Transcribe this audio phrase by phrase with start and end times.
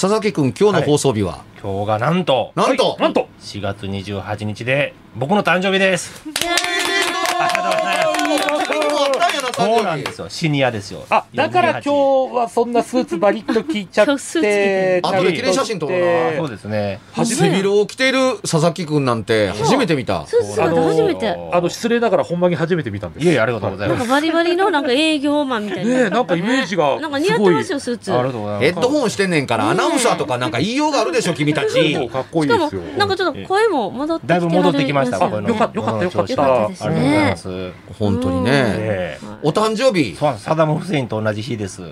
[0.00, 2.52] 佐々木くん今日の放送日は、今日がなんと。
[2.54, 6.22] なんと、なんと、4月28日で僕の誕生日です
[9.58, 10.28] そうなんですよ。
[10.28, 11.04] シニアですよ。
[11.10, 11.90] あ、だから今日
[12.34, 16.00] はそんなスーツバリッと聞いちゃってて、あ後で記念写真撮ろう
[16.32, 16.36] な。
[16.38, 17.00] そうですね。
[17.14, 20.26] 背広を着ている佐々木くんなんて初めて見た。
[20.26, 21.28] スーツ姿初めて。
[21.52, 23.26] あの、失礼ながらほんまに初めて見たんです。
[23.26, 24.08] いえいえありがとうございなんます。
[24.08, 25.94] かバリバリのなんか営業マンみたいな。
[25.94, 28.12] ねえなんかイメージがなんか似合ってますよ、スーツ。
[28.12, 28.72] ありがとうございます。
[28.72, 31.94] ヘッドホンしてんねんからアナウンサーとかなんか言いようがあるでしょ君たち。
[31.94, 36.68] そうかっこいしかもいですよ。、なんかちょっと声も戻ってきてだいぶ戻ってきましたよかったよかったよかった。
[36.68, 37.72] ですありがとうございます。
[37.98, 38.50] 本当にね。
[38.54, 39.18] え。
[39.22, 40.14] えお誕生日。
[40.14, 40.44] そうなんです。
[40.44, 41.80] サダム・フセインと同じ日です。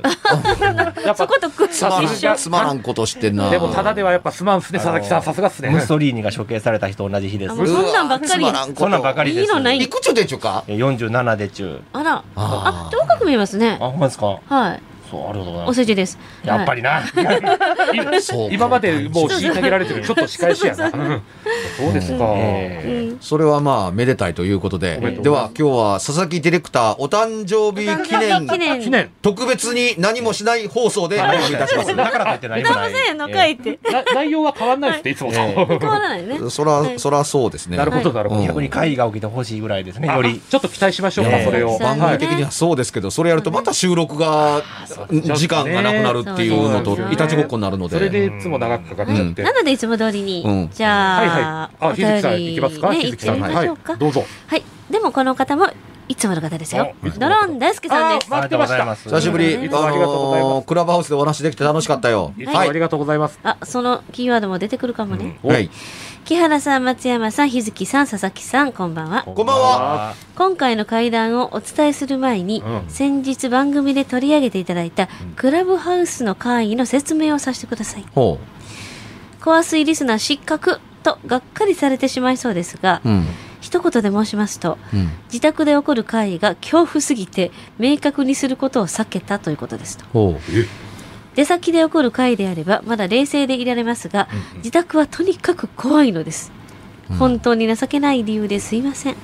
[0.60, 3.48] やっぱ、そことくっつまらさすがんつまらんことしてんな。
[3.48, 5.22] でもただではやっぱすまんっすね、佐々木さん。
[5.22, 5.70] さすがっすね。
[5.70, 8.44] ムッソリーニが処刑された日と同じ日ですそんなんばっかり
[8.76, 9.42] そんなんばかりです。
[9.42, 9.78] いいのない。
[9.78, 10.64] いくつでちゅか？
[10.68, 12.22] え47で中あら。
[12.36, 13.78] ああ、で若く見えますね。
[13.80, 13.86] あ。
[13.86, 14.38] ほんまですか？
[14.48, 14.82] はい。
[15.10, 15.80] そうありがとうございおます。
[15.80, 16.18] 世辞です。
[16.44, 17.02] やっぱりな。
[17.94, 20.86] 今そうか今までもう虐げられてる、ちょっと仕返しやな。
[20.86, 21.22] うん。
[21.76, 22.34] そうですか。
[23.20, 24.98] それはまあめでたいということで。
[25.22, 28.80] では今日は佐々木ディレクターお誕生日記念。
[28.80, 29.10] 記念。
[29.22, 31.94] 特別に何もしない放送でお送りいたします。
[31.94, 32.92] だからといって何もない。
[32.92, 33.78] せんの書いて。
[33.90, 35.32] な内容は変わんないですって、いつも。
[35.32, 35.36] と。
[35.38, 35.78] え。
[35.78, 36.38] 変わらないね。
[36.50, 37.76] そらそらそうですね。
[37.76, 38.42] なるほど、なるほど。
[38.44, 40.08] 逆に会議が起きてほしいぐらいですね。
[40.08, 40.40] あより。
[40.40, 41.78] ちょっと期待しましょうか、それを。
[41.78, 44.62] 番組的にはそうですけどそれやるとまた収録が
[45.08, 49.42] 時間がなくなるっていうのといたちごっこになるのそれででいつも長くかかっちゃって。
[49.42, 51.42] なのでいつも通りに、うんじゃあ、はいはい。
[51.42, 52.90] あ、お日月さん便り行きますか？
[52.90, 53.04] ね。
[53.06, 53.96] 行ってみまはいしょうか。。
[53.96, 54.24] どうぞ。
[54.46, 54.62] はい。
[54.90, 55.68] でもこの方も
[56.08, 56.94] いつもの方ですよ。
[57.18, 58.32] ドローン大輔さんです。
[58.32, 59.54] あありがとうございます久しぶり。
[59.54, 60.54] いあつもありがとうございます。
[60.54, 62.32] のークラブハウスでお話できて楽しかったよ。
[62.38, 62.60] いつも。
[62.60, 63.18] ありがとうござい。
[63.18, 63.38] ます。
[63.42, 65.38] あ、そのキーワードも出てくるかもね。
[65.42, 65.48] お。
[65.48, 65.70] はい。
[66.24, 69.22] 木原さん、松山さん、日月さん、佐々木さん、こんばんは。
[69.22, 70.14] こんばんは。
[70.34, 72.84] 今回の会談をお伝えする前に、うん。
[72.88, 78.04] 先日番組で取り上げていただいた、クラブハウスの会議の説明をさせてください。
[78.14, 78.38] ほ
[79.40, 83.26] コアスイリスナー失格とがっかりされてしまいそうですが、ううん
[83.66, 90.04] 一言で申しますと、うん自宅で起こる会議が恐怖すぎて明確にすることを避けたということですと。
[90.12, 90.38] ほ
[91.34, 94.28] 出先で起こる会議であればまだ冷静でいられますが、
[94.58, 96.52] 自宅はとにかく怖いのです。
[97.18, 99.16] 本当に情けない理由ですいません。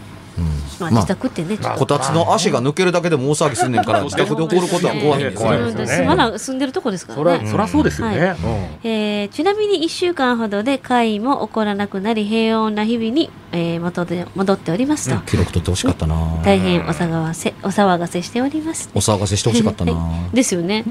[0.80, 3.80] まあ、まあ自宅ってね、こたつの足が抜けるだけでも大騒ぎすんね。
[3.80, 7.50] んから自宅で起こることは怖いんです怖いよまな住んでるとこですかそら、らね。
[7.50, 8.18] そらそうですよね。
[8.28, 8.36] は
[8.82, 16.14] えーちなみに1週間ほどで会議も起こらなくなり平穏な日々に、えー元で戻っておりますと、記録取ってほしかったな。
[16.44, 19.92] 大変お騒がせお騒がせしております、お騒がせしてほしかったな。
[19.92, 20.36] はい。
[20.36, 20.84] ですよね。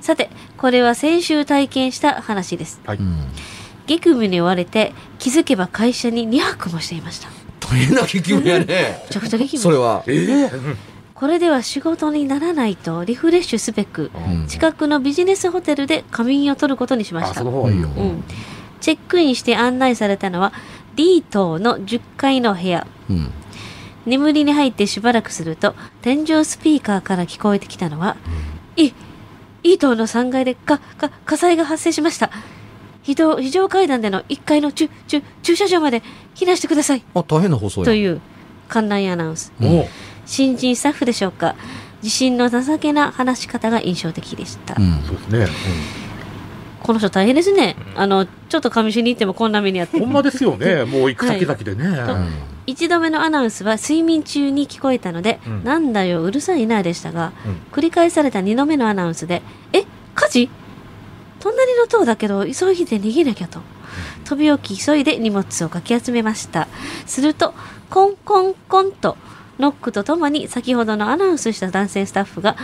[0.00, 2.80] さてこれは先週体験した話です。
[2.86, 2.98] はい。
[2.98, 3.16] うん。
[3.86, 7.28] 激務に追われて気づけば会社に2泊もしていました
[7.70, 8.64] 大変な気球やね。
[8.66, 9.62] めちゃくちゃ激務。
[9.62, 10.02] それは。
[10.06, 10.50] ええ
[11.14, 14.46] これでは仕事にならないとリフレッシュすべくうん。
[14.46, 17.40] 近くのビジネスホテルで仮眠を取ることにしまあ、した。
[17.40, 17.88] その方がいいよ。
[17.88, 18.24] うん、
[18.80, 20.52] チェックインして案内されたのは
[20.96, 22.86] D 棟の10階の部屋。
[23.10, 23.30] うん。
[24.06, 28.16] 眠りに入ってしばらくすると天井スピーカーから聞こえてきたのは
[28.76, 28.92] 「い
[29.62, 32.30] E 棟の3階でかか火災が発生しました
[33.02, 36.02] 非常非常階段での1階の駐駐駐車場まで
[36.34, 37.04] 避難してください。
[37.14, 37.84] あ大変な放送」や。
[37.84, 38.20] という
[38.68, 39.52] 館内アナウンス。
[39.58, 39.86] もう、
[40.26, 41.56] 新人スタッフでしょうか。
[42.02, 45.02] 自信の情けな話し方が印象的でした、うん。
[45.06, 45.56] そうですね。
[46.82, 47.76] この人大変ですね。
[47.94, 49.98] あの、ちょっと上しに行ってもこんな目にあって。
[49.98, 50.84] ほんまですよね。
[50.90, 51.84] もう行く先々でね。
[51.84, 52.28] うん。
[52.66, 55.64] 一度目のアナウンスは睡眠中に聞こえたので、うん。
[55.64, 57.56] なんだようるさいなでしたが、うん。
[57.70, 59.42] 繰り返された2度目のアナウンスで
[59.72, 60.48] え火事？
[61.40, 63.60] 隣の塔だけど急いで逃げなきゃと
[64.24, 66.68] 飛び起き急いで荷物をかき集めました
[67.06, 67.54] すると
[67.88, 69.16] コンコンコンと
[69.58, 72.56] ノックとともに先ほどのアナウンスした男性スタッフが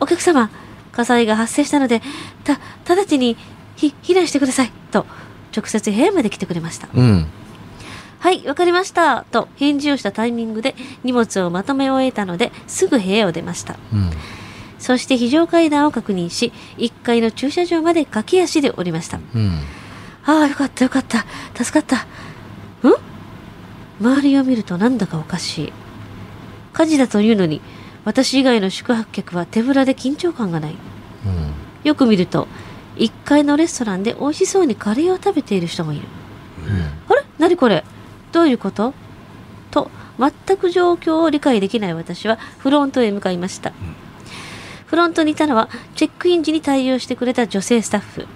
[0.00, 0.50] お客様
[0.92, 2.02] 火災が発生したので
[2.44, 2.58] た
[2.92, 3.36] 直ちに
[3.76, 5.06] ひ避難してくださいと
[5.56, 7.26] 直接部屋まで来てくれましたうん。
[8.20, 9.24] はい、わかりました。
[9.30, 10.74] と返事をしたタイミングで
[11.04, 13.76] 荷物をまとめ終えたので、すぐ部屋を出ました。
[13.94, 14.10] うん。
[14.80, 19.20] そして非常階段を確認し、1階の駐車場まで駆け足で降りました。
[19.34, 19.60] うん。
[20.24, 21.24] ああ、よかったよかった。
[21.54, 22.88] 助かった。
[22.88, 22.94] ん？
[24.00, 25.72] 周りを見るとなんだかおかしい。
[26.72, 27.60] 火事だというのに、
[28.04, 30.72] 私以外の宿泊客は手ぶらで緊張感がない。
[30.72, 31.52] うん。
[31.84, 32.48] よく見ると、
[32.96, 36.02] 1階のレストランで美味しそうにカレーを食べている人もいる。
[37.08, 37.22] あれ？
[37.38, 37.84] 何これ？
[38.32, 38.94] どういうこと？
[39.70, 43.72] と全く状況を理解できない私はフロントへ向かいました、
[44.90, 48.26] フロントにいたのはチェックイン時に対応してくれた女性スタッフ。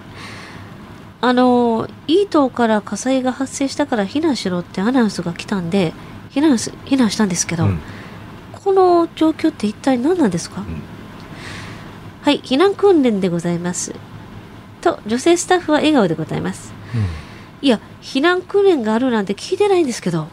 [1.19, 5.93] あのいい島から火災が発生したから避難しろってアナウンスが来たんで
[6.29, 7.79] 避難す避難したんですけど、うん。
[8.53, 10.65] この状況って一体何なんですか、ん。
[12.21, 13.93] はい避難訓練でございます。
[14.79, 16.73] と女性スタッフは笑顔でございます。
[17.61, 20.29] いや、避難訓練があるなんて聞いてないんですけど、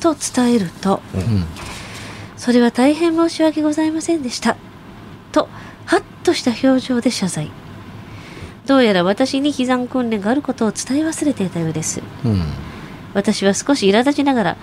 [0.00, 1.46] と伝えると、うん。
[2.36, 4.58] それは大変申し訳ございませんでした。
[5.32, 5.48] と、
[5.86, 7.50] はっとした表情で謝罪。
[8.66, 12.02] どうやら私に避難訓練があることを伝え忘れていたようです。
[12.24, 12.42] うん。
[13.14, 14.56] 私は少し苛立ちながら、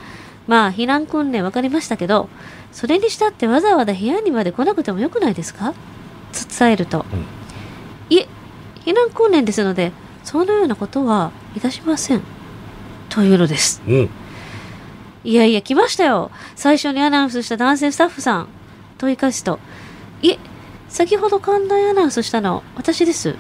[0.48, 2.30] まあ、避難訓練わかりましたけど、
[2.72, 5.74] それにしたってわざわざ部屋にまで来なくてもよくないですか？
[6.34, 7.26] と伝えると、うん
[8.16, 8.28] いえ、
[8.86, 9.92] 避難訓練ですので、
[10.24, 12.22] そのようなことはいたしません。
[13.10, 13.82] というのです。
[13.88, 14.10] うん。
[15.24, 16.30] いやいや、来ましたよ。
[16.56, 18.48] 最初にアナウンスした男性スタッフさん。
[19.00, 19.60] と言い返すと、
[20.22, 20.40] いえ、
[20.96, 23.36] 先ほど寛大アナウンスしたの、私です。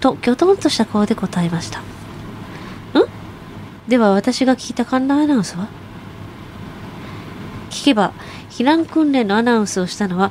[0.00, 1.80] と、きょとんとした顔で答えました。
[1.80, 1.82] ん？
[3.88, 5.68] では私が聞いた観覧アナウンスは？
[7.70, 8.12] 聞けば、
[8.50, 10.30] 避難訓練のアナウンスをしたのは、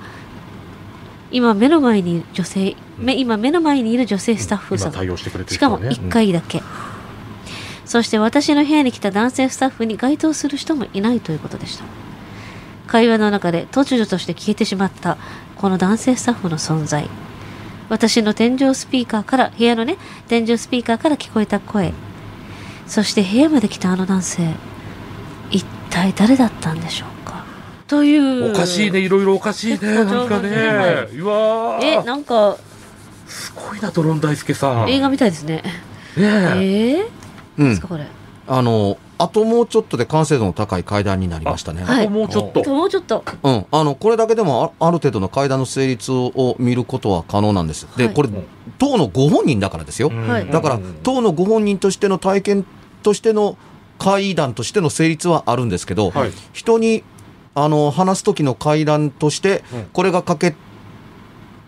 [1.31, 4.91] 今目の前にいる女性、め今目の前にいる女性スタッフさん。
[4.91, 5.97] 今対応してくれてるしかも人はね。
[6.01, 6.61] 1回だけ、
[7.83, 11.85] そして私の部屋に来た男性スタッフに該当する人もいないということでした
[12.91, 15.17] 会話の中で突如として消えてしまった
[15.55, 17.07] この男性スタッフの存在
[17.87, 19.95] 私の天井スピーカーから部屋のね
[20.27, 21.93] 天井スピーカーから聞こえた声
[22.87, 24.49] そして部屋まで来たあの男性
[25.51, 27.45] 一体誰だったんでしょうか？
[27.87, 29.79] というおかしいね、いろいろおかしいね。
[29.79, 30.49] なんかね。
[30.49, 32.57] はうわーえなんか
[33.27, 34.89] すごいな、ドロン大輔さん。
[34.89, 35.63] 映画みたいですね
[36.17, 36.23] ね
[36.57, 37.01] ええ。
[37.03, 37.07] ー、
[37.59, 37.87] うんですか。
[37.87, 38.05] これ？
[38.47, 41.83] あの、あともうちょっとで完成度の高い階段になりましたね。
[41.83, 42.63] はいあともうちょっと。
[42.67, 43.65] もうちょっとうん。
[43.71, 47.87] あの、これだけでもあある程度の階段の成立を見ることは可能なんです。
[47.97, 48.29] で、はいこれ、
[48.79, 50.09] 党のご本人だからですよ。
[50.09, 52.65] はいだから、党のご本人としての体験
[53.03, 53.57] としての
[53.99, 57.03] 階段としての成立はあるんですけど、はい人に
[57.53, 60.55] あの話す時の階段としてうん、これが欠け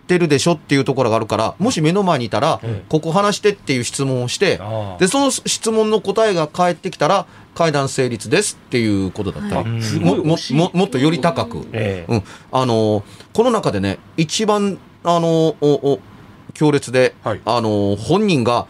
[0.06, 2.82] てるでしょっていうところがあるから、もし目の前にいたら、うん。
[2.88, 9.62] ここ話してっていう質問をして、あで、その質問の答えが返ってきたら、階段成立ですっていうことだった。
[9.62, 9.82] り、はい。
[9.82, 11.66] すごいももももっとより高く。
[11.72, 12.12] ええ。
[12.12, 13.02] うん、あのー
[13.32, 16.00] この中でね、一番、あのーおお
[16.52, 17.40] 強烈で、はい。
[17.44, 18.66] あのー本人が、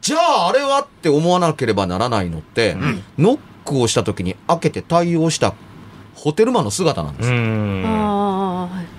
[0.00, 2.76] じゃああれはって思わなければならないのって、
[3.18, 5.54] ノックをした時に開けて対応した
[6.14, 8.95] ホテルマンの姿なんです。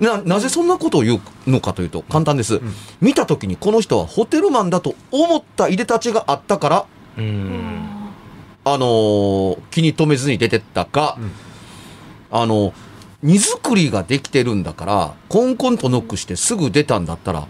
[0.00, 2.56] な、なぜそんなことを言うのかというと、簡単です。
[2.56, 2.60] ん。
[3.00, 6.86] 見た時にこの人はホテルマンだと思ったいでたちがあったから、
[7.16, 7.84] うん。
[8.64, 11.32] あのー気に留めずに出てったか、うん。
[12.30, 12.72] あの、
[13.22, 17.48] 荷造りができてるんだから、コンコンとノックしてすぐ出たんだったら、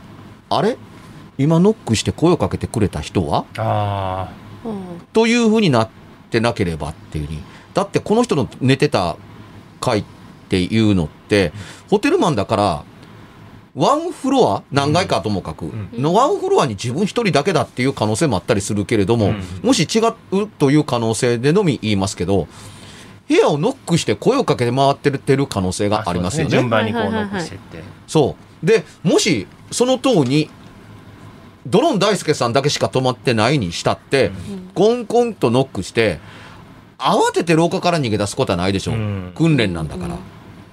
[0.48, 0.78] あれ？
[1.36, 3.44] 今ノックして声をかけてくれた人は？
[3.58, 4.32] あ
[4.64, 5.00] うん。
[5.12, 5.90] という風になっ
[6.30, 7.42] てなければっていうふうに。
[7.74, 9.16] だってこの人の寝てた
[9.80, 10.17] 階って
[10.56, 11.52] いうのって、
[11.90, 12.84] ホテルマンだから、
[13.74, 20.00] ワンフロア何階かともかく、んのワンフロアに自分一人だけだっていう可能性もあったりするけれども、うんもし違
[20.32, 22.48] うという可能性でのみ言いますけど、
[23.28, 26.50] 部屋をノックして声をかけて回ってるってる可能性あがありますよね。
[26.50, 28.66] 順番にこうノックしてってそう。
[28.66, 30.50] で、もし、その塔に、
[31.66, 34.32] ドローン大輔さんだけしか止まってないにしたって、
[34.74, 36.18] コンコンとノックして、
[36.98, 38.94] 慌てて廊下から逃げ出すことはないでしょう。
[38.94, 40.16] うん訓練なんだから。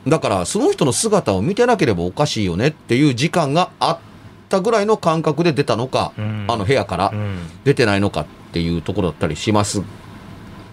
[0.07, 3.99] だから、その人の姿を見てなければおかしいよねっていう時間があっ
[4.45, 6.45] ったぐらいの感覚で出たのか、うん。
[6.47, 7.39] あの部屋からうん。
[7.63, 9.83] 出てないのかっていうところだったりします。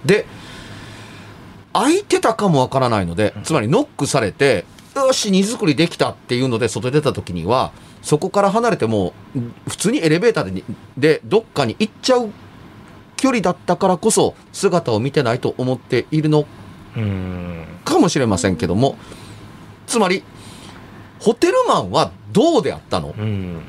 [0.04, 0.26] で、
[1.72, 7.72] 開いてたかもわからないので、つまりノックされて、よし、荷造りできたっていうので外出た時には、
[8.02, 9.14] そこから離れても、
[9.66, 10.64] 普通にエレベーターでに
[10.98, 12.30] でどっかに行っちゃう
[13.16, 16.44] 距離だったからこそ、姿を見てないと思っているの
[16.94, 17.64] うん。
[17.84, 18.98] かもしれませんけども、
[19.92, 20.24] つまり、
[21.20, 23.14] ホテルマンはどうであったの？
[23.16, 23.60] うん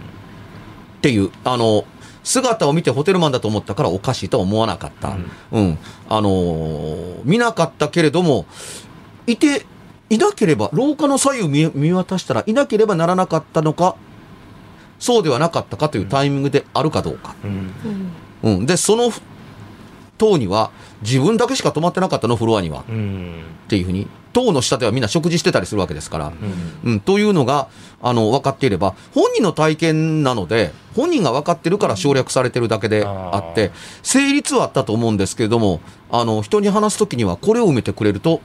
[0.97, 1.83] っていう、あの、
[2.23, 5.17] 姿を見てホテルマンだと思ったからおかしいとは思わなかった。
[5.51, 5.77] うん。
[6.07, 8.45] あのー見なかったけれども、
[9.27, 9.65] いて、
[10.09, 13.97] いなければ、廊下の左右見見渡したらいなければならなかったのか、
[14.97, 17.35] そうではなかったかというタイミングであるかどうか。
[17.43, 17.73] うん
[18.43, 18.65] うん。
[18.65, 19.11] で、その
[20.23, 22.85] 塔には、自分だけしか泊まってなかったの、フロアには。
[22.87, 23.43] うん。
[23.65, 26.27] っていうふうに、塔の下ではみんな食事してたりするわけですから。
[26.83, 26.91] うん。
[26.91, 27.67] うん、というのが、
[28.01, 38.41] あの、分かっていれば、本人の体験なので、本人が分かってるから省略されてるだけであって、成立はあったと思うんですけれども、あの、人に話すときにはこれを埋めてくれると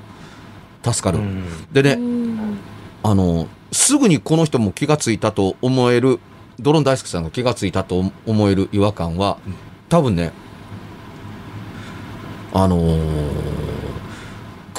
[0.83, 1.19] 助かる。
[1.19, 1.45] うん。
[1.73, 2.59] でね、うん。
[3.03, 6.19] あの、すぐにこの人も気がついたと思える、
[6.59, 9.39] ドロン大輔さんが気がついたと思える違和感は、
[9.89, 10.33] 多分ね、
[12.53, 13.59] あのー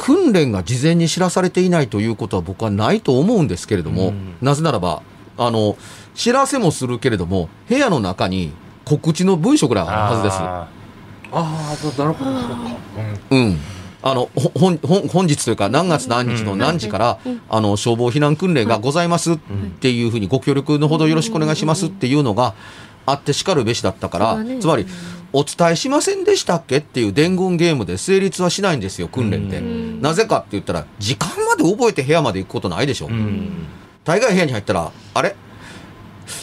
[0.01, 5.03] 訓練が事前に知らされていないということは僕はないと思うんですけれども、うんなぜならば、
[5.37, 5.77] あの、
[6.15, 8.51] 知らせもするけれども、部屋の中に
[8.85, 10.37] 告知の文書ぐらいあるはずです。
[10.39, 10.67] あ
[11.31, 12.31] ああ、なるほど。
[12.31, 12.55] そうか
[13.31, 13.59] うん。
[14.01, 19.37] あの、ほ本、本、本日というか何月何日の何時から、あの、消防避難訓練がございますっ
[19.79, 22.53] ていうふうにご協力のほどよろしくお願いしますっていうのが
[23.05, 24.87] あってしかるべしだったから、ねつまり、
[25.31, 26.77] お伝えしませんでしたっけ？
[26.77, 29.59] っていう伝言ゲームで成立はしないんですよ、訓練って。
[29.59, 33.09] んなぜかって言ったら、時間まで覚えて部屋まで行くことないでしょ。
[34.03, 35.35] 大概部屋に入ったら、あれ？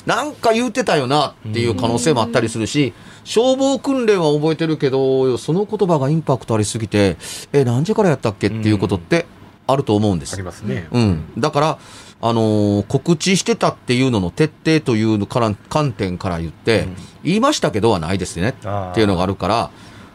[0.05, 2.93] なんか言うてたよなっていう可能性もあったりするし、
[3.25, 7.17] 消防訓練は覚えてるけど、その言葉がインパクトありすぎて、
[7.53, 9.27] え、何時からやったっけっていうことって
[9.67, 10.35] あると思うんです。
[10.35, 10.43] あり。
[10.43, 10.89] ますね。
[10.93, 11.25] うん。
[11.39, 11.79] だから、
[12.23, 16.97] あのー告知してたっていうのの徹底というのから観点から言って、うん。
[17.25, 18.51] 言いましたけどはないですね。
[18.51, 19.71] っていうのがあるから、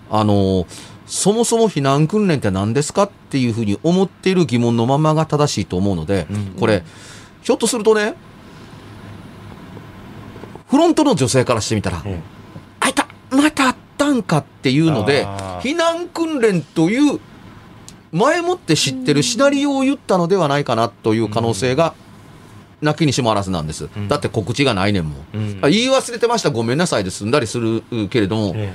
[0.09, 0.65] あのー
[1.07, 6.45] そもそも避難訓練って何ですかっていうふうに思っている疑問のままが正しいと思うので、うん。
[6.57, 6.83] これ、
[7.41, 8.15] ひょっとするとね、
[10.69, 12.21] フロントの女性からしてみたら、え
[12.79, 15.25] あいたまたあったんかっていうので
[15.61, 17.19] 避難訓練という、
[18.11, 21.93] 前もって知ってるシナリオを言ったのではないかなという可能性が、
[22.81, 23.89] なきにしもあらずなんです。
[23.95, 24.07] うん。
[24.07, 25.15] だって告知がないねんもん。
[25.33, 25.59] うん。
[25.61, 28.73] あ言い忘れてました、ごめんなさいで済んだりするけれども、え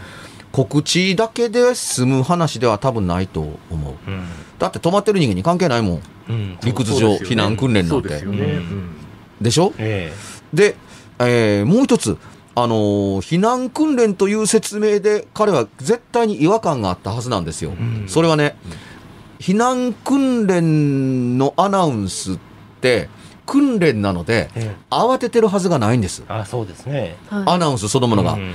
[0.53, 3.41] 告知だけで済む話では多分ないと
[3.71, 3.95] 思う。
[4.07, 4.25] えうん。
[4.59, 6.03] だって止まってる人間に関係ないもん。
[6.31, 6.59] うん。
[6.65, 8.25] 陸図上、避難訓練なんて。
[9.41, 9.75] でしょ？
[9.79, 10.13] え
[10.55, 10.77] で、
[11.19, 12.17] えーもう一つ、
[12.55, 17.73] あのー避難訓練という説明で彼は絶対に違和感があったはずなんですよ。
[17.73, 18.05] ん。
[18.07, 18.57] それはね、
[19.39, 22.39] 避難訓練のアナウンスっ
[22.81, 23.09] て
[23.45, 24.77] 訓練なのでええ。
[24.91, 26.25] 慌ててるはずがないんです。
[26.29, 27.17] あそうですね。
[27.29, 27.45] はい。
[27.47, 28.33] アナウンスそのものが。
[28.33, 28.55] うん。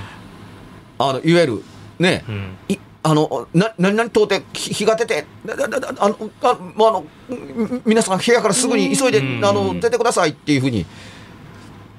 [0.99, 1.63] あの、いわゆる、
[1.99, 2.57] ね、うん。
[2.67, 9.45] いあの、な、何々到底、ひ日が出て、だだだだあの、あもうあの、み皆さん部屋からすぐに急いで、うん。
[9.45, 10.85] あの、出てくださいっていうふうに、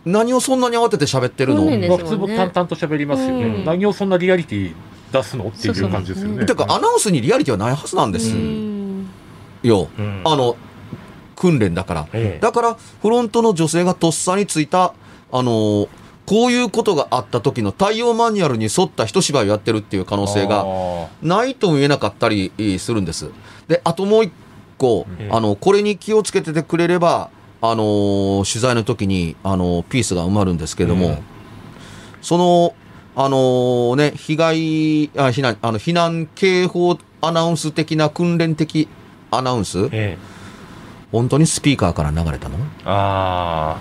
[0.05, 1.63] 何をそんなに慌てて喋ってるの？
[1.63, 3.45] 訓練でまあ普通も淡々と喋りますよね。
[3.45, 3.65] うん。
[3.65, 4.75] 何をそんなリアリティ
[5.13, 5.49] 出すの？
[5.49, 6.47] っていう感じですよね。
[6.47, 8.35] てか、アナウンスにリアリティはないはずなんです。
[8.35, 9.09] うん。
[9.63, 9.89] よ。
[9.99, 10.23] うん。
[10.25, 10.57] あの、
[11.37, 12.09] 訓練だから。
[12.13, 12.41] ええ。
[12.41, 14.95] だから、フロントの女性がとっさについた、
[15.31, 15.89] あのー
[16.25, 23.29] こういうことがあった時の対応マニュアルに沿った一芝居をやってるっていう可能性があないとも言えなかったりえーするんです。
[23.67, 24.33] で、あともう一
[24.79, 27.29] 個、ええあの、これに気をつけててくれれば、
[27.61, 31.19] あのー取材の時に、あのーピースが埋まるんですけれども、うん。
[32.23, 32.73] その、
[33.15, 38.89] あのーね、被害、あ避難、あの、避難警報アナウンス的な訓練的
[39.31, 40.19] アナウンス、ーええ。
[41.13, 42.57] 本当にスピーカーから流れたの？
[42.85, 43.79] あ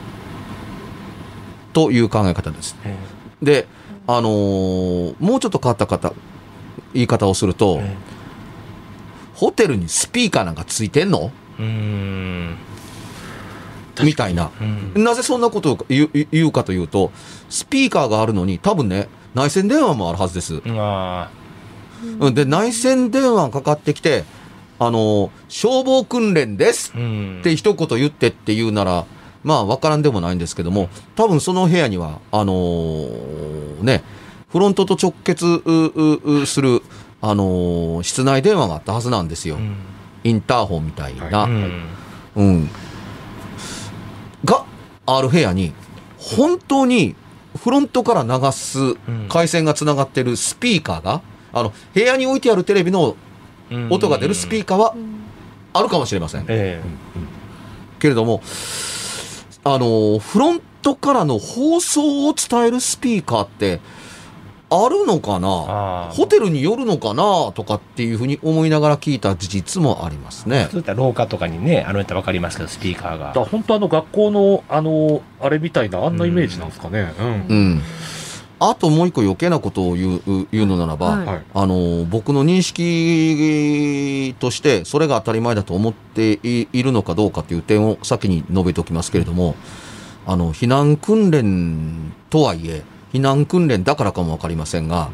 [1.72, 2.76] という考え方です。
[2.84, 2.98] ーえ。
[3.42, 3.68] で、
[4.06, 6.14] あのーもうちょっと変わった方、
[6.94, 7.96] 言い方をすると、え
[9.34, 11.32] ホテルにスピーカーなんかついてんの？
[11.58, 12.58] うーん。
[14.04, 14.52] みたいな。
[14.96, 15.04] うん。
[15.04, 16.10] なぜそんなことを言
[16.46, 17.12] うかというと、
[17.50, 20.62] スピーカーがあるのに、多分ね、内線電話もあるはずです。
[20.68, 21.30] あ
[22.20, 24.24] うんで、内線電話がかかってきて、
[24.80, 29.06] あのー消防訓練ですって一言言ってって言うなら、
[29.44, 34.04] まあ、わからんでもないんですけども、多分その部屋には、あのーね、
[34.50, 35.46] フロントと直結
[36.46, 36.82] する、
[37.22, 39.56] あのー室内電話があったはずなんですよ。
[39.56, 39.76] うん
[40.24, 41.26] インターホンみたいな。
[41.40, 41.84] はうん
[42.36, 42.70] うん。
[44.46, 44.66] が、
[45.08, 45.74] ある部屋に、
[46.20, 47.16] 本当に
[47.58, 48.96] フロントから流す
[49.30, 51.22] 回線がつながってるスピーカーが、
[51.54, 53.16] あの、部屋に置いてあるテレビの
[53.90, 54.96] 音が出るスピーカーは
[55.74, 56.46] あるかもしれません。
[56.48, 56.82] え。
[58.00, 58.42] けれども、
[59.64, 63.80] あの、フロントからの放送を伝えるスピーカーって、
[64.74, 66.10] あるのかな？
[66.14, 67.52] ホテルによるのかな？
[67.52, 70.80] とかっていうふうに思いながら聞いた事実もありますねそう。
[70.80, 73.40] いった廊下とかにね、あのやったらわかりますけど、スピーカーがだか。
[73.42, 77.14] ら本当あの学校のあのあれみたいなあんなイメージなんですかね。
[77.20, 77.26] うん。
[77.28, 77.82] うん。
[78.64, 81.44] あともう一個余計なことを言う言うのならば、はいはい。
[81.54, 89.56] あの僕の認識としてそれが当たり前だと思っていいるのかどうかという点を先に述べておきますけれども
[90.28, 92.84] あの避難訓練とはいえ
[93.14, 95.10] 避難訓練だからかも分かりませんが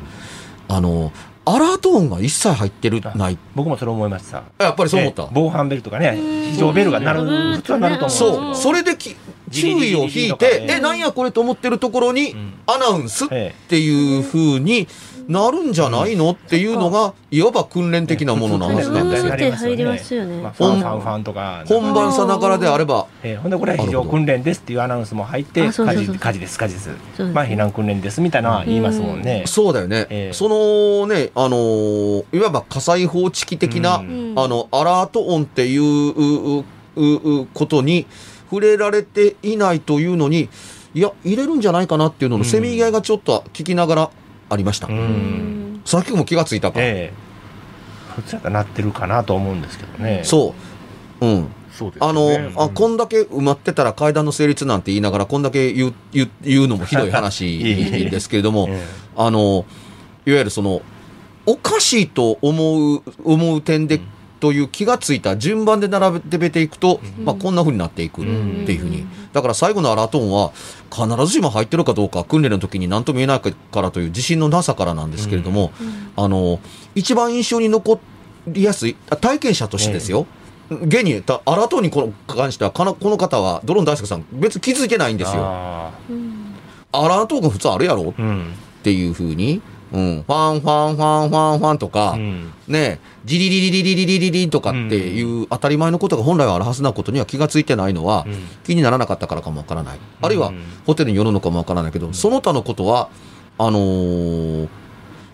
[0.68, 1.12] あの
[1.50, 3.38] アラート音が一切入ってるない。
[3.56, 4.44] 僕もそれ思いました。
[4.60, 6.18] やっぱりそう思った、ええ防犯ベルとかね、
[6.52, 7.22] 非常ベルが鳴る、
[7.56, 9.16] 普通は鳴ると思そううんですそれでき
[9.50, 12.54] 注意を引いてえなんやこれと思ってるところにん。
[12.68, 13.56] アナウンスっえ。
[13.70, 14.90] ていう風に
[15.28, 19.44] なるんじゃないのっていうのがいわば訓練的なものなはずなんですよ普通。
[19.46, 20.42] って入りますよね。
[20.42, 21.64] まあ、ファンファンファンとか。
[21.68, 23.08] 本番さながらであれば。
[23.24, 26.06] えーほんでこれは非常訓練ですっていうアナウンスも入ってあそうそうそう。
[26.06, 26.86] 火事火事です火事です。
[26.86, 26.92] そ
[27.24, 34.34] うですまあ避難訓練ですみたいな言いますもんね、そうだよね、ええそのね、あのーいわば火災報知器的な、うん。
[34.38, 36.64] あの、アラート音っていううう
[36.96, 38.06] ううことに
[38.50, 40.50] 触れられていないというのに、
[40.94, 44.10] いや、入れるんじゃないかなっていうののせめぎ合いがちょっと聞きながら
[44.50, 44.88] ありました。
[44.88, 46.80] うんさっきも気がついたか。
[46.82, 47.28] ええ
[48.18, 50.56] 普通やったらなってるかなと思うんですけどねそ
[51.22, 51.26] う。
[51.26, 51.48] うん。
[51.72, 52.52] そうですあの、ね。
[52.58, 57.60] あ、こんだけ埋まってたら階段の成立なんて言いながら、こんだけ言う、言う、言うのもひどい話
[58.10, 58.84] ですけれども、え
[59.16, 59.66] あの、
[60.26, 60.82] いわゆるその、
[61.46, 64.02] おかしいと思う、思う点で、
[64.40, 65.38] という気がついた。
[65.38, 68.32] 順番で並べていくと、まあこんな風になっていくって
[68.74, 69.06] いう風に。
[69.34, 70.52] だから最後のアラート音は
[70.92, 75.72] 必ずしも入ってるかどうか訓練の時に何とも言えないからという自信のなさからなんですけれども、
[76.16, 76.60] あの、
[76.96, 78.00] 一番印象に残
[78.48, 80.26] りやすい、あ体験者としてですよ。
[80.70, 85.42] 現に、たアラートにこの関しては、かなこの方は、ドローン大輔さん、別に気づいてないんえですよ。
[85.44, 85.92] あ
[86.92, 88.10] アラートが普通あるやろ？
[88.10, 88.14] っ
[88.84, 89.62] ていう風に、
[89.94, 92.54] うん、ファンファンファンファンファンとか、うん。
[92.68, 98.36] ね、ジリリリリリリリリリとかっていう当たり前のことが本来はあるはずなことには気がついてないのは、うん。
[98.64, 100.00] 気にならなかったからかもわからない。
[100.22, 103.10] あるいはうんホテルによるのかもわからないけど、その他のことは、
[103.58, 104.68] あのー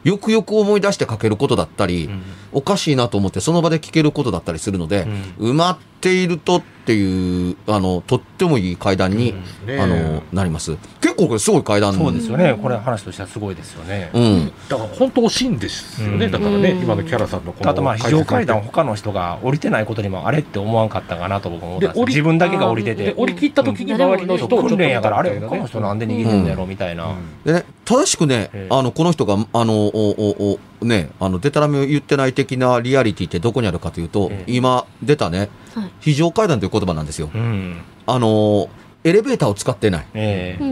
[0.04, 2.22] よくよく思い出して書けることだったり、うん
[2.54, 5.06] おかしいなと思ってその場で聞けることだったりするので、
[5.40, 9.68] 埋まっているとっていう、あの、とってもいい階段に、うん。
[9.68, 10.76] ねあの、なります。
[11.00, 11.94] 結構これすごい階段。
[11.94, 12.58] そうですよね。
[12.62, 14.52] これ話としてはすごいですよね、うん。
[14.68, 16.26] だから本当惜しいんですよね。
[16.26, 16.32] うん。
[16.32, 23.14] だからね、うん今のキャラさんのこのあとまあ非常階段他の人が降りてないことにもあれって思わんかったかなと僕も思ったんで自分だけが降りてて。
[23.16, 34.52] 降り切った時に周りの人訓練やからあれ他の人なんで逃げてんのやろみたいな、でね、正しくねえ、えあの、この人が、あの、お、お、お、ね、あの、デタラメを言ってない的なリアリティってどこにあるかというと、ええ。
[34.54, 35.92] 今出たね、はい。
[36.00, 37.30] 非常階段という言葉なんですよ。
[37.34, 37.78] うん。
[38.06, 38.70] あの、
[39.04, 40.06] エレベーターを使ってない。
[40.14, 40.64] ええ。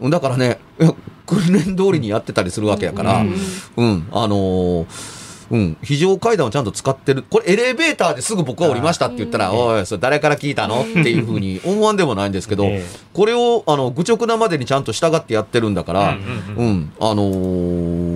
[0.00, 0.10] うん。
[0.10, 0.58] だからね、
[1.26, 3.26] 訓練通りにやってたりするわけやから、う
[3.76, 3.90] うん。
[3.90, 4.86] ん、あのー
[5.50, 7.24] うん、非常階段をちゃんと使ってる。
[7.28, 9.58] これエレベーターですぐ僕は降りましたって言ったら、うん。
[9.58, 10.82] おい、それ誰から聞いたの？
[10.82, 12.84] っていうふうに思わんでもないんですけど、ええ。
[13.12, 16.56] これを、あの、愚直なまでにちゃんと従ってやってるんだから、うん。
[16.56, 18.09] うん、あのー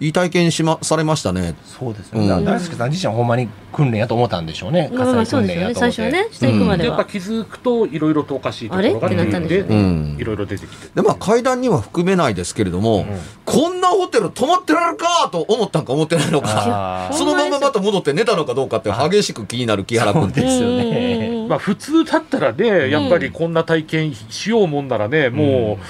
[0.00, 1.54] いい体験しま、されましたね。
[1.64, 2.44] そうですよね、うん。
[2.44, 4.90] 大輔さん自身はほんまに訓練やと思ったんでしょうね。
[4.92, 5.92] 火災訓そうですよね練やと思って。
[5.92, 6.76] 最初はね下行くまでは。
[6.78, 9.16] でやっぱ気づくといろいろとおかしいところがあれ？
[9.16, 10.88] っていろいろ出てきて。
[10.94, 13.04] で、まあ階段には含めないですけれども、
[13.44, 20.32] こんなホテル泊まってられるかと思ったんか思ってないのか、そのまままた戻って寝たのかどうかって激しく気になる木原君。
[20.32, 25.80] ですよねまあ普通だったらね、やっぱりこんな体験しようもんならね、も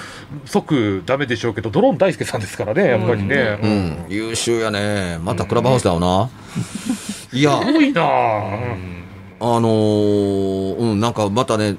[0.46, 3.58] う即ダメでしょうけど、ドローン大輔さんですからね、やっぱりね。
[3.62, 3.72] ううん。
[3.90, 5.18] ん、優秀やね。
[5.22, 6.30] またクラブハウスだよな。
[7.30, 8.06] いや、すごいなあ
[9.42, 11.76] あのーうん、なんかまたね、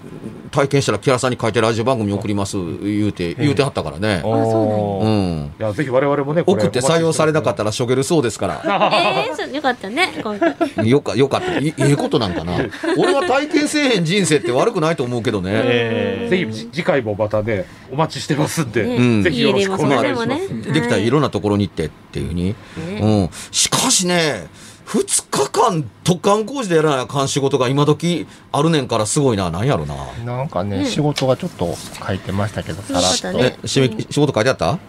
[0.51, 4.21] 体験したら木原さんに書いてラジオ番組送ります、言うて、言うてはったからね。
[4.23, 5.53] おーうん。
[5.59, 8.61] いや、ぜひ我々もね、送って採用されなかったらしょげるそうですから。
[8.93, 11.57] ええそうよかったね今回よか、よかった。
[11.57, 12.53] いいえことなんかな。
[12.97, 15.51] 俺は体験せえへん人生って悪くないと思うけどね。
[15.53, 20.27] えぜひじ次回もまたね、お待ちしてますんで、んぜひよろしくお願いします。
[20.27, 22.55] ねできたらいろんなところに行ってっていうふうに。
[23.01, 23.29] うん。
[23.51, 24.47] しかしね、
[24.91, 29.49] 2日間特貫工事でやらなあかん仕事が今時あるねんからすごいな。
[29.49, 29.95] なんやろな。
[30.25, 31.73] なんかね、仕事がちょっと
[32.06, 32.99] 書いてましたけど、さら
[33.32, 33.38] っと。
[33.39, 34.80] ねえ、仕事書いてあった？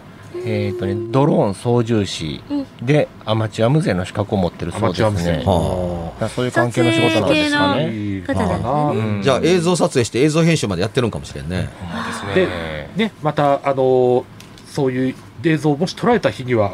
[0.45, 2.41] えっ、とね、ドローン操縦士
[2.81, 5.37] でアマチュア無線の資格を持ってるそうですアマチュア無線。
[5.39, 7.95] ねだはからそういう関係の仕事なんですか撮影ね。
[7.95, 11.69] いい方だよねかなうんじゃあ映像撮影して映像編集までやってるんかもしれんね。
[12.05, 12.89] ですでね。
[12.97, 14.25] ね、また、あの
[14.67, 16.71] そういう映像をもし捉えた日には、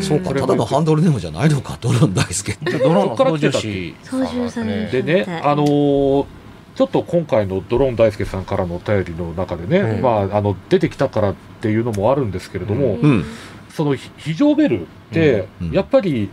[0.00, 2.56] そうか、これはただのハンドルネームじゃないのか、ドローン大輔。
[2.78, 3.94] ドローンから来て操たって縦士。
[4.02, 6.24] 操縦されでね、あのー
[6.74, 10.00] ちょっと今回のドローン大輔さんからのお便りの中でね、うん。
[10.00, 12.98] まあ、あの出てきたからっていうのもあるんですけれども。
[13.78, 16.30] そのひ非常ベルって、やっぱり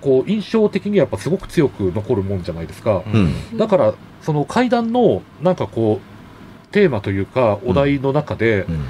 [0.00, 3.58] こう印象的にはやっぱすごく強く残るもんじゃないですか、うん。
[3.58, 8.84] だからその階段のなんかこうテーマというかお題の中でうん。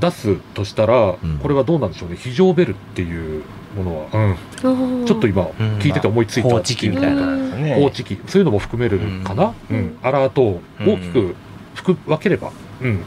[0.00, 1.38] 出すとしたら、うん。
[1.38, 2.16] これはどうなんでしょうね。
[2.18, 3.42] 非常ベルっていう
[3.76, 4.34] ものは、
[4.64, 5.78] うん、ちょっと今うん。
[5.78, 6.48] 聞いてて思いついた。
[6.48, 7.74] 放置機みたいなのね。
[7.76, 9.78] 放置機そういうのも含めるかな、ううん。
[9.78, 9.98] ん。
[10.02, 11.34] アラートを大きく
[11.74, 13.00] 含分ければ、うん、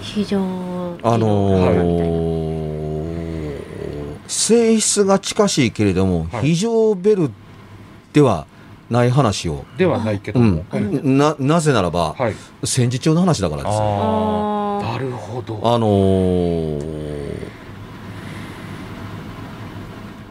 [0.00, 0.38] 非常
[1.02, 3.14] あのー
[4.26, 6.48] 性質が近しいけれども、はい。
[6.48, 7.30] 非常ベル
[8.12, 8.46] では
[8.90, 10.66] ない話を、ではないけどうも、ん。
[10.72, 13.74] うんななぜならば、はい、戦時中の話だからです。
[13.76, 14.53] よ。
[14.92, 15.60] なるほど。
[15.62, 17.34] あのー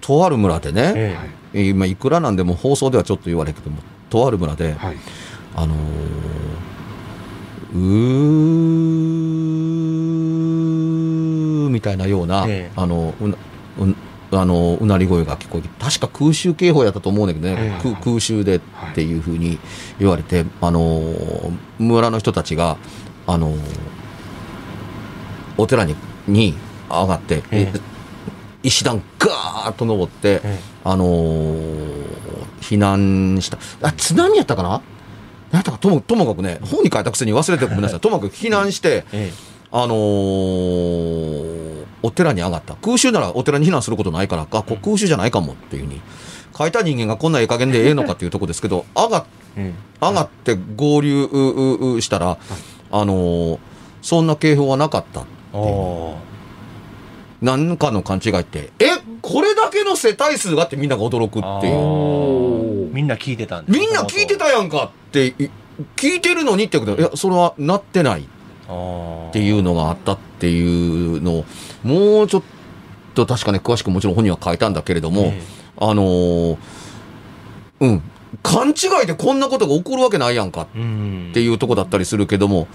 [0.03, 1.29] とある村でーね、えはい
[1.69, 3.77] 今いくらなんでも放送ではちょっと言われるけども、
[4.09, 4.97] とある村で、はい。
[5.55, 5.77] あのー、
[7.75, 7.79] うー
[11.69, 12.71] みたいなような、ええ。
[12.75, 13.35] あの、う
[14.35, 17.83] あの、うなり声が聞こえて、確か空襲警報やったと思うんだけどね、ええ。
[17.83, 18.61] 空空襲でっ
[18.95, 19.59] ていうふうに
[19.99, 22.77] 言われて、あのー、村の人たちが、
[23.27, 23.57] あのー、
[25.57, 25.95] お寺に、
[26.27, 26.55] に
[26.89, 27.79] 上がって、ええ
[28.65, 32.03] 石段ガーッと登って、えあのー
[32.61, 33.57] 避難した。
[33.81, 34.81] あ、津波やったかな？
[35.51, 35.77] 何やったか？
[35.77, 37.99] とも、ともかくね、本に書いたくせに忘れてごめんなさい。
[38.01, 39.33] ともかく避難して、え
[39.71, 42.75] あのーお寺に上がった。
[42.75, 46.01] 空襲ならお寺に避難することないから、あ、空襲じゃないかもっていうふうに。
[46.57, 49.25] 書いた人間がこんなええ加減でええのかっていうとこですけど、上が
[50.01, 51.27] 上がって合流
[52.01, 52.37] したら、
[52.91, 53.59] あのー
[54.01, 55.23] そんな警報はなかった。
[57.41, 58.85] 何かの勘違いって、え、
[59.21, 62.93] これだけの世帯数があってみんなが驚くっていう。
[62.93, 65.33] みんな聞いてたんみんな聞いてたやんかって、い
[65.95, 68.21] 聞いてるのにってこといや、それはなってない。
[68.21, 68.23] っ
[69.29, 71.45] っていうのがあったっていうのを、
[71.83, 72.43] もうちょっ
[73.15, 75.33] と確かね、詳しくもちろん本人は書いたんだけれども、
[75.77, 76.57] あのー
[77.79, 78.01] うん、
[78.41, 82.67] 勘違いでこんなことが起こるわけないやんかうんっていうとこだったりするけども、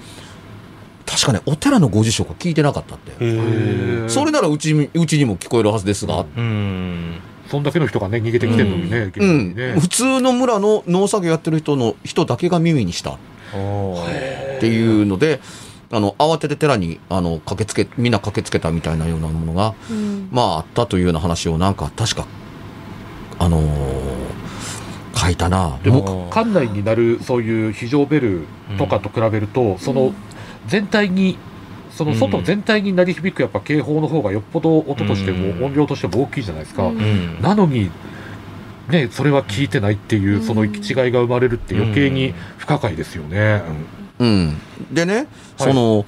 [1.09, 4.09] 確かね、お寺のご住職は聞いてなかったって。
[4.09, 7.21] それならうちにうちにも聞こえるはずですが、うん。
[7.51, 9.49] そんだけの人がね逃げてきてるのにね、現うん。
[9.51, 13.13] にね、普通の村の農作業やってる人の人だけが耳にした。
[13.13, 13.17] っ
[14.61, 15.41] ていうので、
[15.91, 20.29] あの、慌てて寺に、あの、駆けつけ、みんな駆けつけたみたいなようなものが、うん。
[20.31, 22.27] まあ、あったというような話を、なんか、確か、
[23.39, 24.29] あのー
[25.19, 25.79] 書いたな。
[25.83, 28.47] でもも館内になるそういう非常ベル
[28.79, 30.15] とかと比べると、その
[30.69, 31.37] 全体に
[31.91, 35.65] その外全体に鳴り響くやっぱ警報の方がよっぽど音としても、うん。
[35.65, 36.93] 音量としても大きいじゃないですか、
[37.43, 37.91] なのに
[38.89, 40.43] ねそれは聞いてないっていう、うん。
[40.45, 43.63] その行き違いが生まれるって余計に不可解ですよね、
[44.19, 44.61] うん。
[44.93, 45.27] でね、
[45.57, 46.07] その、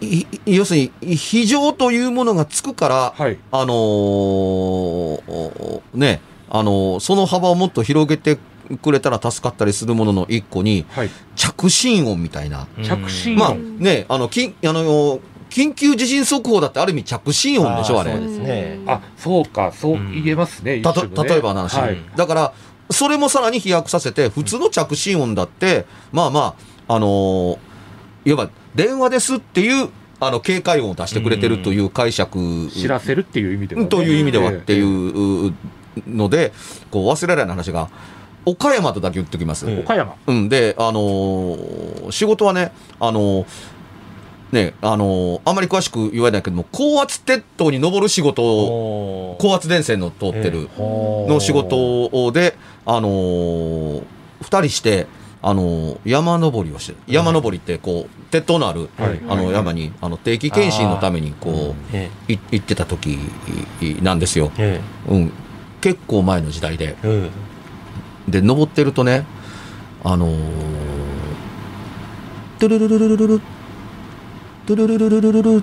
[0.00, 3.38] い要するに、非常というものがつくから、はい。
[3.52, 6.20] あのーね、
[6.50, 8.38] あのーその幅をもっと広げて
[8.78, 11.10] くれたら助かったりするものの一個に、はい。
[11.36, 12.66] 着信音みたいな。
[12.82, 18.12] 着信まあ音ね、あの、きんあの、緊急地震速報だってある意味着信音でしょ、あれ。
[18.12, 18.80] そうですね。
[18.86, 19.72] あそうか。
[19.72, 21.98] そう言えますね、例えばの話、はい。
[22.16, 22.52] だから、
[22.90, 26.54] それもさらに飛躍させて、普通の着信音だって、まあま
[26.88, 27.58] あ、あのー
[28.24, 29.88] いわば電話ですっていう、
[30.20, 34.56] あの、警戒音を出してくれてるという解釈、知らせるっていう意味ではね、という意味ではええ。
[34.58, 35.52] っていう
[36.06, 36.52] ので、
[36.90, 37.90] こう忘れられない話が、
[38.44, 39.68] 岡山とだけ言っておきます。
[39.70, 40.14] ええ岡山？
[40.26, 43.46] うん、で、あのー仕事はね、あのー
[44.52, 54.02] ね、あのーあんまり詳しく言わないけども、高圧鉄塔に登る仕事を、高圧電線の通ってるえの仕事で、あのー
[54.42, 55.06] 二人して、
[55.40, 59.20] あのー山登りをして、山登りって、こう、鉄塔のある、はい。
[59.28, 63.18] あの、山に、あの、定期検診のために、こえう、い行ってた時
[64.02, 64.50] なんですよ。
[64.58, 65.32] えうん。
[65.80, 66.96] 結構前の時代で。
[68.28, 69.24] ええで、登ってるとね、
[70.04, 70.38] あのー、
[72.58, 73.40] トゥルルルルルルル、
[74.66, 75.62] トゥルルルルルルル、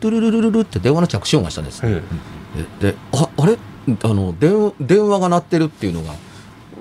[0.00, 1.80] トゥルルルルルって電話の着信音がしたんです。
[1.84, 2.02] え
[2.80, 3.56] で、であ、あれ？
[4.02, 6.14] あの、電電話が鳴ってるっていうのが、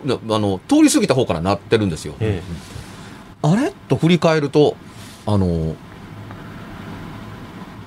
[0.03, 2.15] なあの、通り過ぎた方から鳴ってるんですよ。
[2.19, 2.41] え
[3.43, 3.71] あれ？
[3.87, 4.75] と振り返ると、
[5.27, 5.75] あの、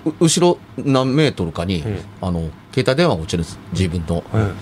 [0.04, 3.58] う後ろ何メートルかに、えあの、携帯電話が落ちるんです。
[3.72, 4.22] 自分の。
[4.34, 4.52] え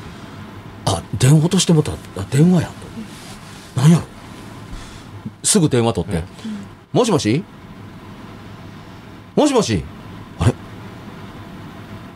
[0.84, 1.92] あ、電話としてもった。
[1.92, 1.96] あ
[2.30, 2.74] 電話やと。
[3.80, 4.04] 何やろ？
[5.42, 6.24] すぐ電話取って。
[6.92, 7.44] もしもし？
[9.34, 9.84] もしもし？
[10.38, 10.54] あれ？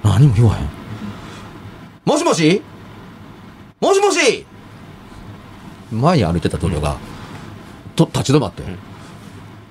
[0.03, 0.69] 何も言わへん。
[2.05, 2.63] もしもし？
[3.81, 4.47] もしもし？
[5.91, 6.97] 前に歩いてた同僚が、
[7.95, 8.63] と、立ち止まって、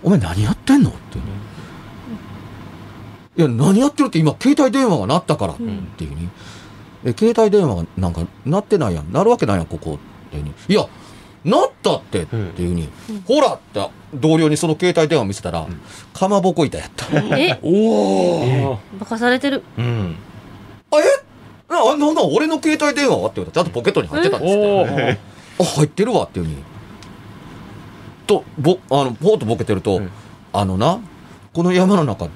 [0.01, 0.89] お前何やってんの？
[0.89, 1.17] って。
[3.37, 6.29] いや、何やってるって今、携帯電話が鳴ったからっていうふうに。
[7.05, 9.11] え、携帯電話がなんか鳴ってないやん。
[9.11, 9.93] 鳴るわけないやん、ここ。
[9.93, 10.53] っていうふうに。
[10.67, 10.85] いや、
[11.45, 12.89] 鳴ったってっていうふうに。
[13.25, 15.67] ほらって同僚にその携帯電話見せたら、
[16.13, 17.05] かまぼこ板やった。
[17.37, 19.63] え、 おおバカされてる。
[19.77, 20.15] うん。
[20.91, 21.03] あ、え？
[21.69, 23.27] あ、なんだ、俺の携帯電話は？
[23.27, 24.65] って言われたらちゃんとポケットに入ってたんですって。
[24.65, 25.17] おー
[25.59, 26.57] あ、入ってるわっていうふうに。
[28.27, 30.11] と、ぼ、あの、ぽーっとボケてると、うん
[30.53, 30.99] あのな、
[31.53, 32.29] この山の中、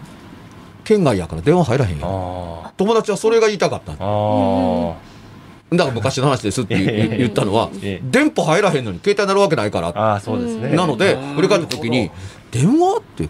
[0.90, 2.64] 県外やから電話入らへんよ。
[2.66, 10.16] あ友達はそれが言いたかっただから昔の話ですって言ったのはええ、電波入らへんのに携帯なるわけないから。
[10.16, 10.20] あ。
[10.20, 10.70] そうですね。
[10.76, 12.10] なので、うん振り返った時に、
[12.50, 13.30] 電話って、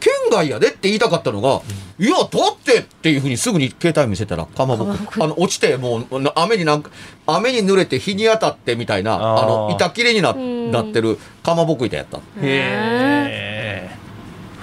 [0.00, 1.62] 県外やでって言いたかったのが、
[2.00, 2.28] いや、だっ
[2.64, 4.94] てっていうふうにすぐに携帯見せたら、かまぼこ。
[5.20, 6.90] あの、落ちて、もう、な雨になんか、
[7.26, 12.18] 雨に濡れて日に当たってみたいな、あの、板切れになうんなってるかまぼこ板やった。
[12.18, 12.95] へえ。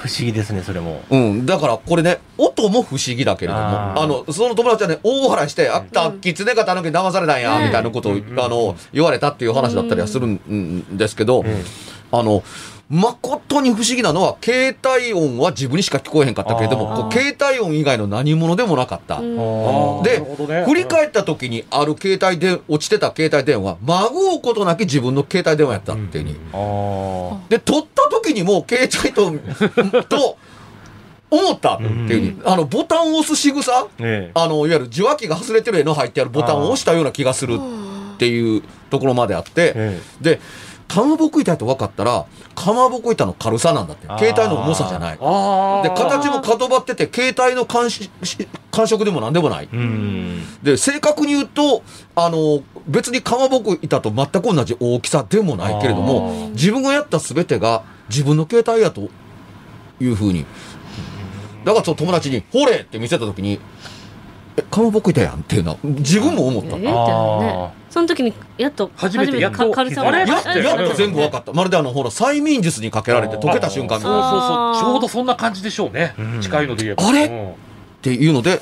[0.04, 1.02] 不思議ですね、それも。
[1.10, 1.46] うん。
[1.46, 7.66] だから、これね、音も不思議だけれども、あの、その友達はね、大笑いして、あった、キツネがたぬき騙されたんや、うん。
[7.68, 11.46] みたいなことを、あの、言われたっていう話だったりはするんですけど、ん。
[12.12, 12.44] あの、
[12.90, 19.22] 誠に不思議なのは、携帯音は自分にしか聞こえへんかったけれども、携帯音以外の何者でもなかった。
[19.22, 26.40] でね振り返った時にある携帯で、落ちてた携帯電話、まごうことなき自分の携帯電話やったっていうふうに。
[26.54, 30.38] あで、取った時にも携帯と、 と、
[31.32, 33.88] 思ったっていうふうに、あの、ボタンを押す仕草あ。
[34.00, 34.32] ええ。
[34.36, 37.58] あの、いわゆる受話器が外れてる絵の入ってあるボタンを押したような気がする
[38.14, 40.40] っていうところまであって、えで、
[40.88, 44.08] かまぼこ板と分かったら、かまぼこ板の軽さなんだって。
[44.08, 45.18] 携帯の重さじゃない。
[45.20, 48.10] あで、形も角張ってて、携帯の感し
[48.72, 49.70] 感触でもなんでもない。
[50.64, 51.84] で、正確に言うと、
[52.16, 59.10] あの、別にかまぼこ板と全く同じ大きさでもないけれどあも、ー自分がやった全てが自分の携帯やと
[60.00, 60.46] いうふうに。
[61.64, 63.60] だからその友達に、ほれって見せたときに、
[64.58, 66.76] え、かまぼこ板やんっていうのは、自分も思った。
[66.76, 67.74] えってなるね。
[67.94, 70.26] その時に、やっと、初めてやっとか軽さをあれ？
[70.26, 71.54] やっと、あれやっと全部分かった。
[71.54, 74.82] まるであの、ほら、催眠術にかけられて溶けた瞬間そうそうそう。
[74.82, 76.42] ちょうどそんな感じでしょうね、うん。
[76.42, 77.08] 近いので言えば。
[77.08, 77.26] あれ？
[77.28, 77.54] うん
[78.02, 78.62] ていうので、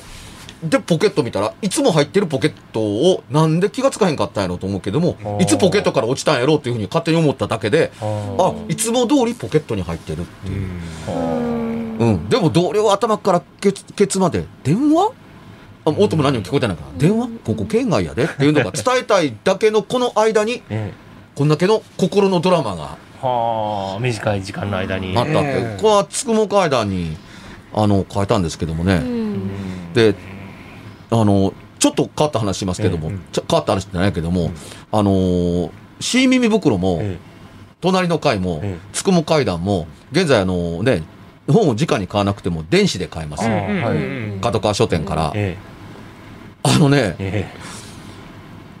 [0.62, 8.04] で、ポケット見たら、いつも入ってるポケットを、なんで気がつかへんかったんやろうと思うけどもいつポケットから落ちたんやろうっていうふうに勝手に思っただけで、あ
[8.38, 10.68] あ、いつも通りポケットに入ってるっていう。
[11.08, 11.96] うん。
[11.98, 12.28] うん。
[12.28, 15.10] でも同僚は頭からケツケツまで、電話？
[15.84, 17.28] あ音も何も聞こえてないから、電話？
[17.44, 20.92] ここ県外やでっていうのが 伝えたいだけのこの間に、え
[21.34, 23.26] こんだけの心のドラマがえ。
[23.26, 24.00] はあ。
[24.00, 25.16] 短い時間の間に。
[25.16, 27.16] あったって、ええこれはつくも階段に、
[27.74, 28.96] あの、変えたんですけどもね。
[28.96, 29.50] うん
[29.94, 30.14] で、
[31.10, 34.52] あの、ちょっと変わった話しますけども、ええちょ変わった話じゃないけども、
[34.92, 37.18] あのー、シー耳袋も、え
[37.80, 41.02] 隣の階もええ、つくも階段も、現在あのね、
[41.48, 43.44] 本を直に買わなくても電子で買えます。
[43.44, 45.32] あうん角川書店から。
[45.34, 45.56] え。
[46.62, 47.54] あのねえ、え。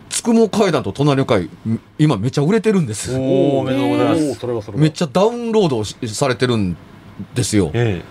[0.08, 3.16] つくも階段と隣の階、ん今めっちゃ売れてるんです。
[3.16, 4.34] おお、おめでとうございます。
[4.34, 6.76] それはそれはめっちゃダウンロードされてるん
[7.34, 7.70] ですよ。
[7.74, 8.02] え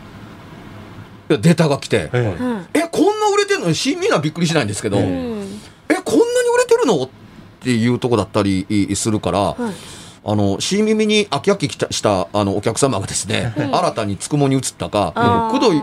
[1.29, 2.37] データが来てえ。。
[2.73, 3.67] えこんな売れてるの？
[3.67, 5.13] に新味はびっくりしないんですけど、うえ、うん
[6.03, 7.03] こんなに売れてるの？
[7.03, 7.09] っ
[7.61, 9.73] ていうとこだったりするから、はい
[10.23, 15.13] あの、新耳に飽き飽ききたしたあのお客様がですね、新たにつくもに移ったか、
[15.51, 15.81] くどい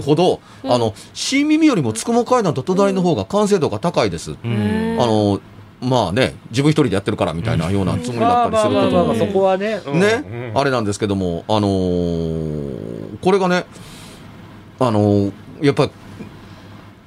[0.00, 4.36] ほど、あの、新耳よりもつくも階段と隣の方が完成度が高いです。
[4.44, 4.96] うん。
[5.00, 5.40] あの、
[5.80, 9.14] まあね、自分一人でやってるからみたいなようなつもりだったりすることも。
[9.16, 10.00] そこはね、うん。
[10.00, 10.60] ね、うん。
[10.60, 13.64] あれなんですけども、あのーこれがね、
[14.78, 15.90] あのーやっぱり、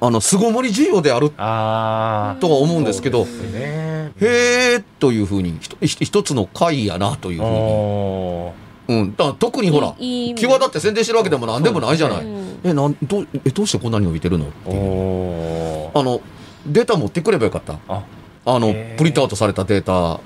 [0.00, 7.44] あの、巣ごもり需要であるあとは思うんですけど、ねへーというふうに、ひとひ一つの回やなというあ。
[7.44, 7.58] ふうに。
[7.58, 8.52] お
[8.88, 9.16] うん。
[9.16, 12.24] だから特にほら、際立って宣伝してるわけでもなんでもないじゃない。
[12.24, 14.46] うんえ、なん、どう、え、どうしてこんなに伸びてるの？
[14.46, 14.80] っておいう。
[14.80, 15.90] お。
[15.94, 16.20] あの、
[16.66, 17.78] データ持ってくればよかった。
[17.88, 18.02] あ、
[18.44, 20.20] あのプリントアウトされたデータ、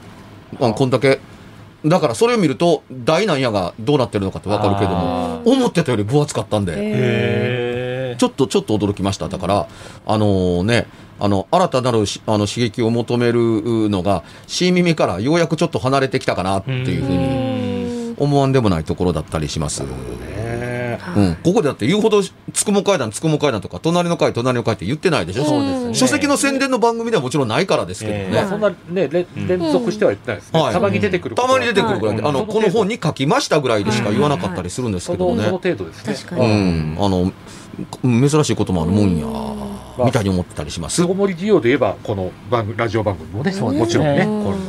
[0.66, 1.20] あこんだけ。
[1.84, 7.59] だからそれを見ると、大なんやがどうなってるのかってわかるけども、あ思ってたより分厚かったんで、へへえ。
[8.20, 9.28] ちょっと、ちょっと驚きました。
[9.28, 9.66] だから、
[10.04, 10.86] あのね、
[11.18, 19.82] あの、新たなるしあの刺激を求めるのが、新耳からようやくちょっと離れてきたかなっていうふうにうん思わんでもないところだったりします。
[21.08, 21.34] ねうん。
[21.36, 28.28] ここでだって言うほど、つくも階段、つくも階段とか、隣の階、隣の階って言ってないでしょそうですね書籍の宣伝の番組ではもちろんないからですけどね。
[28.30, 30.60] えまあそんなね、れ連続しては言ってないですね。
[30.60, 31.34] はいたまに出てくる。
[31.34, 35.44] たまに出てくるぐらいで、はいあの、この本に書きましたぐらいでしか言わなかったりするんですけどね。
[35.44, 36.14] その程度ですね。
[36.14, 36.96] 確かうにん。
[36.98, 37.32] あの、
[38.02, 41.04] 珍しいこともあるもんや、みたいに思ってたりします巣。
[41.04, 44.28] ごもり需要で言えば、この番組、ラジオ番組もね、もちろんね。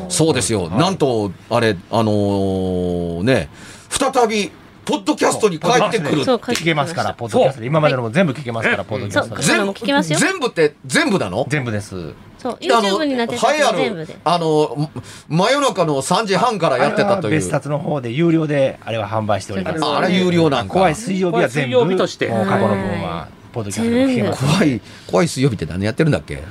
[0.09, 0.63] そうですよ。
[0.63, 3.49] はいなんと、あれ、あのーね、
[3.89, 4.51] 再び、
[4.91, 7.67] ポッドキャストに帰ってくるって聞けますから、ポッドキャストで。
[7.67, 10.15] 今までのも全部聞けますから、ポッドキャストで。
[10.15, 11.45] 全部って全部なの？
[11.47, 12.13] 全部です。
[12.37, 14.19] そう、あの YouTube になってたの全部でる。
[14.25, 14.91] あの、
[15.29, 17.47] 真夜中の3時半からやってたという別。
[17.49, 19.81] 冊の方で有料で、あれは販売しております。
[19.81, 20.73] ああれ有料なんか。
[20.73, 24.45] 怖い水曜日は全部、水曜日としてもう過去の分は、ポッドキャストで聞けます。
[24.45, 26.41] 怖い、怖い水曜日って何やってるんだっけ？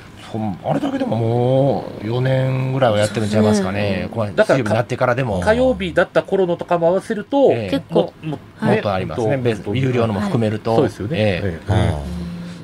[0.64, 4.09] あれだけでももう4年ぐらいはやってるんちゃいますかね。
[4.12, 5.40] 怖いだからなってからでも。
[5.40, 9.37] 火曜日だった頃のとかも合わせると、ええ結構もはいもっとありますね。
[9.38, 10.77] 別有料のも含めると。
[10.77, 11.61] そうですよね。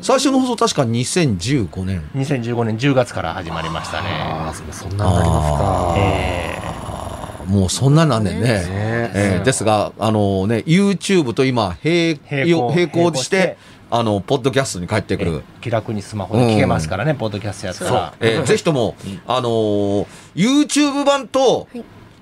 [0.02, 2.02] 最初の放送確か2015年。
[2.14, 4.08] 2015年10月から始まりましたあね。
[4.12, 5.94] あ、そそんなになりますか。
[5.98, 6.56] え
[7.46, 8.48] もうそんななんねんね。
[8.48, 8.64] ね
[9.14, 13.56] えーですが、あのね、YouTube と今並、並行並行し並行してて、
[13.90, 15.42] あの、ポッドキャストに帰ってくえる。
[15.60, 18.14] 気楽にスマホで聞けますからね、ポッドキャストやったら。
[18.20, 18.96] えーぜひとも、
[19.26, 21.68] あのー YouTube 版と、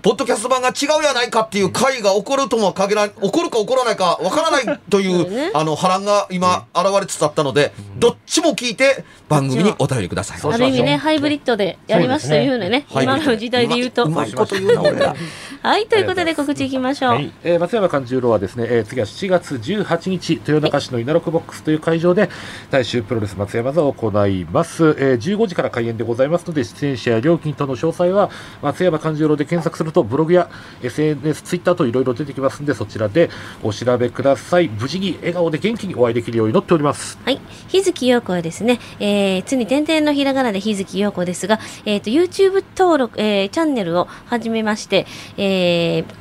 [0.03, 5.46] ポッドキャスト版が違うやないかっていう回が起こるとも限らない、起こるか起こらないかわからないとい そうね。
[5.46, 10.53] う、あの、波乱が今、現れつつあったので、どっちも聞いて、番組にお便りください。
[10.53, 13.14] ある意味ね、ハイブリッドでやりますというのね、そうですね。
[13.14, 14.05] 今の時代で言うと。
[14.05, 15.16] うまいこと言うな、俺ら。
[15.64, 17.11] はい、ということで告知いきましょう。
[17.12, 22.29] はいえー松山勘十郎はですね、えー次は7月18日、豊中市の稲六ボックスという会場で、
[22.70, 24.85] 大衆プロレス松山座を行います。
[24.98, 28.29] えー15時から開演でございますので、出演者や料金との詳細は、
[28.61, 30.50] 松山勘十郎で検索すると、ブログや
[30.83, 33.31] SNS、ツイッターといろいろ出てきますんで、そちらで
[33.62, 34.68] お調べください。
[34.68, 37.18] 無事に笑顔で元気にお会いできるように祈っております。
[37.24, 37.40] はい。
[37.68, 45.07] 日月陽子はですね、えー、つに点々のひらがなで日月陽子ですが、えっ、と、YouTube 登録、えー、チャンネルを始めまして、
[45.38, 45.53] えー、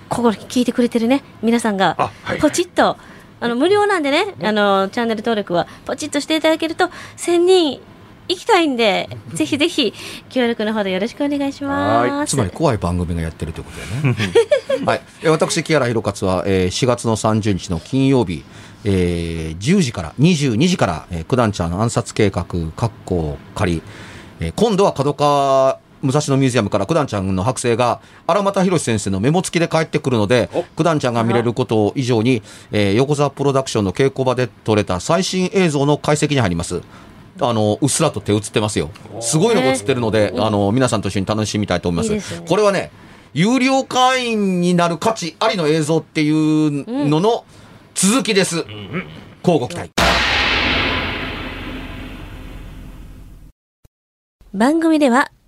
[0.09, 1.95] ここ聞いてくれてるね、皆さんが
[2.39, 2.97] ポチッと、
[3.39, 6.85] あの、無料なんでね、あの、チャンネル登録は、ポチッとしていただけると、
[7.17, 7.79] 1000人
[8.29, 9.93] 行きたいんで、ぜひぜひ、
[10.29, 12.31] 協力のほどよろしくお願いします。
[12.35, 14.25] つまり怖い番組がやってるということだよね。
[14.85, 15.01] はい。
[15.23, 18.43] えー私、木原弘勝は、えー4月の30日の金曜日、
[18.85, 23.81] えー10時から、22時から、えー、九段ちゃんの暗殺計画、括弧仮、
[24.39, 36.81] えー今度は角川武蔵野ミュージアムから九段ちゃんの剥製が荒俣博先生のメモ付きで帰ってくるのでお、九段ちゃんが見れること以上に、えー横澤プロダクションの稽古場で撮れた最新映像の解析に入ります。
[37.39, 38.91] あの、うっすらと手映ってますよ。
[39.19, 42.13] すごいのが映ってるので、あの、皆さんと一緒に楽しみたいと思います。
[42.13, 42.91] いいねこれはね、
[43.33, 47.45] 有料会員になる価値ありの映像っていうのの
[47.95, 48.65] 続きです。
[49.43, 49.91] 交互期待。
[54.53, 55.31] 番組では、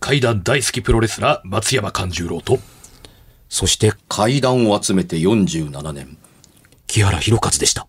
[0.00, 2.58] 怪談大好きプロレスラー松山勘十郎と、
[3.48, 6.16] そして階段を集めて47年、
[6.86, 7.86] 木原博勝でした。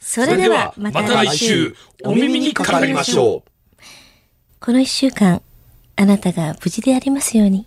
[0.00, 3.50] それではまた来週、お耳にかかりましょう。
[4.60, 5.42] この一週間、
[5.96, 7.66] あなたが無事でありますように。